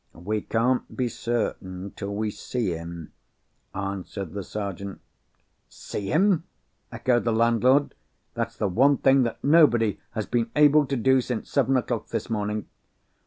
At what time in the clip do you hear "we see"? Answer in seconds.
2.15-2.71